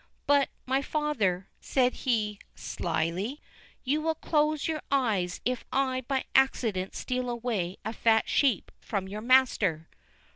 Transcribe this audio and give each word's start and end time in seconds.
"But, 0.25 0.49
my 0.65 0.81
father," 0.81 1.47
said 1.59 1.93
he 1.93 2.39
slyly, 2.55 3.39
"you 3.83 4.01
will 4.01 4.15
close 4.15 4.67
your 4.67 4.81
eyes 4.89 5.41
if 5.45 5.63
I 5.71 6.01
by 6.07 6.23
accident 6.33 6.95
steal 6.95 7.29
away 7.29 7.77
a 7.85 7.93
fat 7.93 8.27
sheep 8.27 8.71
from 8.79 9.07
your 9.07 9.21
master." 9.21 9.89